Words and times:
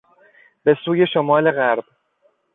به 0.63 0.77
سوی 0.85 1.07
شمال 1.13 1.51
غرب 1.51 1.83